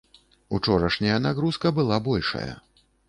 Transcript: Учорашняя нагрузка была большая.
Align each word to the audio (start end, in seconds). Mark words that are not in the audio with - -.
Учорашняя 0.49 1.19
нагрузка 1.19 1.71
была 1.71 1.99
большая. 2.09 2.59